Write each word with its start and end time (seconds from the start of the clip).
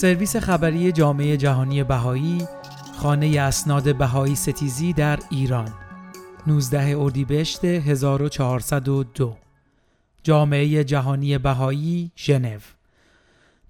سرویس 0.00 0.36
خبری 0.36 0.92
جامعه 0.92 1.36
جهانی 1.36 1.84
بهایی 1.84 2.48
خانه 2.96 3.40
اسناد 3.40 3.96
بهایی 3.96 4.34
ستیزی 4.34 4.92
در 4.92 5.18
ایران. 5.30 5.68
19 6.46 6.98
اردیبهشت 6.98 7.64
1402 7.64 9.36
جامعه 10.22 10.84
جهانی 10.84 11.38
بهایی 11.38 12.10
ژنو. 12.16 12.58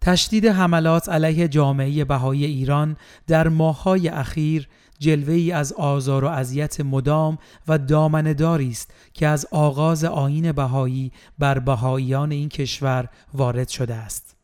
تشدید 0.00 0.46
حملات 0.46 1.08
علیه 1.08 1.48
جامعه 1.48 2.04
بهایی 2.04 2.44
ایران 2.44 2.96
در 3.26 3.48
ماههای 3.48 4.08
اخیر 4.08 4.68
جلوه 4.98 5.34
ای 5.34 5.52
از 5.52 5.72
آزار 5.72 6.24
و 6.24 6.28
اذیت 6.28 6.80
مدام 6.80 7.38
و 7.68 7.78
دامنداری 7.78 8.70
است 8.70 8.94
که 9.12 9.26
از 9.26 9.46
آغاز 9.50 10.04
آین 10.04 10.52
بهایی 10.52 11.12
بر 11.38 11.58
بهاییان 11.58 12.30
این 12.30 12.48
کشور 12.48 13.08
وارد 13.34 13.68
شده 13.68 13.94
است. 13.94 14.39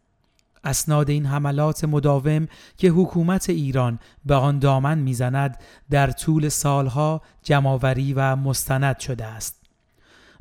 اسناد 0.66 1.10
این 1.10 1.26
حملات 1.26 1.84
مداوم 1.84 2.48
که 2.76 2.88
حکومت 2.88 3.50
ایران 3.50 3.98
به 4.24 4.34
آن 4.34 4.58
دامن 4.58 4.98
می‌زند 4.98 5.58
در 5.90 6.10
طول 6.10 6.48
سالها 6.48 7.22
جمعآوری 7.42 8.12
و 8.12 8.36
مستند 8.36 8.98
شده 8.98 9.24
است. 9.24 9.66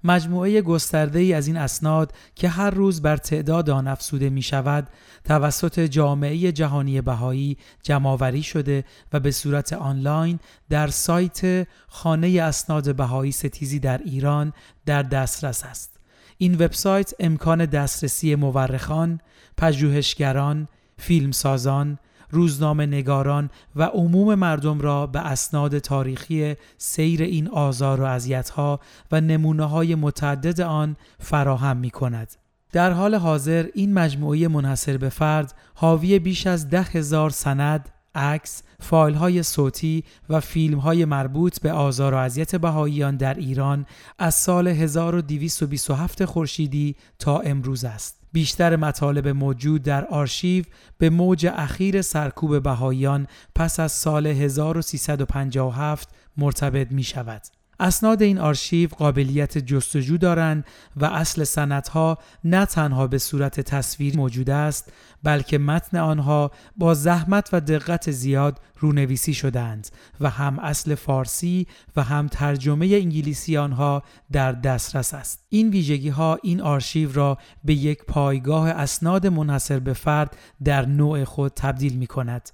مجموعه 0.06 0.62
گسترده 0.62 1.20
ای 1.20 1.34
از 1.34 1.48
این 1.48 1.58
اسناد 1.58 2.14
که 2.36 2.50
هر 2.50 2.70
روز 2.70 3.02
بر 3.02 3.18
تعداد 3.18 3.70
آن 3.70 3.88
افسوده 3.88 4.30
می 4.30 4.42
شود 4.42 4.88
توسط 5.24 5.80
جامعه 5.80 6.52
جهانی 6.52 7.02
بهایی 7.02 7.58
جمعآوری 7.84 8.44
شده 8.44 8.86
و 9.14 9.20
به 9.20 9.32
صورت 9.32 9.74
آنلاین 9.74 10.40
در 10.70 10.88
سایت 10.88 11.68
خانه 11.88 12.42
اسناد 12.42 12.96
بهایی 12.96 13.32
ستیزی 13.32 13.80
در 13.80 13.98
ایران 13.98 14.54
در 14.86 15.04
دسترس 15.04 15.64
است. 15.64 15.95
این 16.38 16.54
وبسایت 16.54 17.14
امکان 17.20 17.66
دسترسی 17.66 18.36
مورخان، 18.36 19.20
پژوهشگران، 19.58 20.68
فیلمسازان، 20.98 21.98
روزنامه 22.32 22.86
نگاران 22.86 23.50
و 23.76 23.84
عموم 23.84 24.36
مردم 24.36 24.80
را 24.80 25.08
به 25.08 25.20
اسناد 25.20 25.80
تاریخی 25.80 26.56
سیر 26.78 27.22
این 27.22 27.48
آزار 27.48 28.02
و 28.02 28.04
اذیت‌ها 28.04 28.80
و 29.12 29.22
نمونه 29.22 29.66
های 29.66 29.96
متعدد 29.96 30.62
آن 30.62 30.96
فراهم 31.20 31.78
می 31.78 31.90
کند. 31.90 32.36
در 32.72 32.92
حال 32.92 33.16
حاضر 33.16 33.66
این 33.74 33.94
مجموعه 33.94 34.48
منحصر 34.48 34.98
به 34.98 35.10
فرد 35.10 35.54
حاوی 35.76 36.20
بیش 36.20 36.48
از 36.48 36.70
ده 36.70 36.82
هزار 36.82 37.30
سند، 37.30 37.90
عکس، 38.16 38.64
فایل 38.80 39.16
های 39.16 39.44
صوتی 39.44 40.04
و 40.30 40.40
فیلم 40.40 40.80
های 40.80 41.06
مربوط 41.06 41.60
به 41.60 41.72
آزار 41.72 42.14
و 42.14 42.18
اذیت 42.18 42.56
بهاییان 42.56 43.18
در 43.18 43.34
ایران 43.34 43.86
از 44.20 44.36
سال 44.36 44.68
1227 44.68 46.26
خورشیدی 46.26 46.96
تا 47.20 47.40
امروز 47.40 47.86
است. 47.86 48.26
بیشتر 48.32 48.76
مطالب 48.76 49.28
موجود 49.28 49.84
در 49.84 50.06
آرشیو 50.06 50.66
به 50.98 51.10
موج 51.10 51.46
اخیر 51.54 52.02
سرکوب 52.02 52.64
بهاییان 52.64 53.28
پس 53.56 53.80
از 53.80 53.92
سال 53.92 54.28
1357 54.28 56.10
مرتبط 56.38 56.92
می 56.92 57.04
شود. 57.04 57.42
اسناد 57.80 58.22
این 58.22 58.38
آرشیو 58.38 58.90
قابلیت 58.90 59.58
جستجو 59.58 60.18
دارند 60.18 60.66
و 60.96 61.06
اصل 61.06 61.44
سندها 61.44 62.18
نه 62.44 62.66
تنها 62.66 63.08
به 63.08 63.18
صورت 63.18 63.60
تصویر 63.60 64.18
موجود 64.18 64.50
است 64.50 64.94
بلکه 65.24 65.58
متن 65.58 65.98
آنها 65.98 66.52
با 66.78 66.94
زحمت 66.94 67.50
و 67.54 67.62
دقت 67.62 68.12
زیاد 68.12 68.60
رونویسی 68.80 69.34
شدند 69.34 69.88
و 70.20 70.30
هم 70.30 70.60
اصل 70.60 70.96
فارسی 70.96 71.68
و 71.96 72.04
هم 72.04 72.28
ترجمه 72.28 72.86
انگلیسی 72.86 73.58
آنها 73.58 74.04
در 74.32 74.52
دسترس 74.52 75.14
است. 75.14 75.46
این 75.50 75.70
ویژگی 75.70 76.10
ها 76.10 76.40
این 76.44 76.62
آرشیو 76.62 77.14
را 77.14 77.38
به 77.64 77.74
یک 77.74 78.04
پایگاه 78.04 78.70
اسناد 78.70 79.28
منحصر 79.28 79.80
به 79.80 79.94
فرد 79.94 80.38
در 80.64 80.86
نوع 80.86 81.24
خود 81.24 81.52
تبدیل 81.56 81.94
می 81.98 82.08
کند 82.08 82.50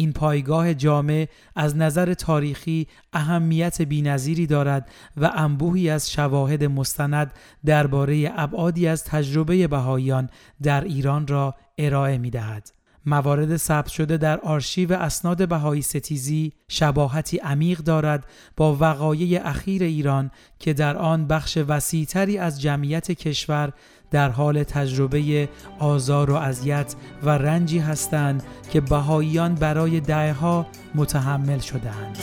این 0.00 0.12
پایگاه 0.12 0.74
جامع 0.74 1.28
از 1.56 1.76
نظر 1.76 2.14
تاریخی 2.14 2.86
اهمیت 3.12 3.82
بینظیری 3.82 4.46
دارد 4.46 4.90
و 5.16 5.30
انبوهی 5.34 5.90
از 5.90 6.10
شواهد 6.10 6.64
مستند 6.64 7.32
درباره 7.64 8.32
ابعادی 8.36 8.86
از 8.86 9.04
تجربه 9.04 9.68
بهاییان 9.68 10.30
در 10.62 10.84
ایران 10.84 11.26
را 11.26 11.54
ارائه 11.78 12.18
می 12.18 12.30
دهد. 12.30 12.79
موارد 13.06 13.56
ثبت 13.56 13.88
شده 13.88 14.16
در 14.16 14.40
آرشیو 14.40 14.92
اسناد 14.92 15.48
بهایی 15.48 15.82
ستیزی 15.82 16.52
شباهتی 16.68 17.38
عمیق 17.38 17.78
دارد 17.78 18.26
با 18.56 18.76
وقایع 18.80 19.40
اخیر 19.44 19.82
ایران 19.82 20.30
که 20.58 20.72
در 20.72 20.96
آن 20.96 21.26
بخش 21.26 21.58
وسیعتری 21.68 22.38
از 22.38 22.60
جمعیت 22.60 23.12
کشور 23.12 23.72
در 24.10 24.30
حال 24.30 24.62
تجربه 24.62 25.48
آزار 25.78 26.30
و 26.30 26.34
اذیت 26.34 26.94
و 27.22 27.30
رنجی 27.30 27.78
هستند 27.78 28.42
که 28.72 28.80
بهاییان 28.80 29.54
برای 29.54 30.00
دهها 30.00 30.66
متحمل 30.94 31.58
شدهاند. 31.58 32.18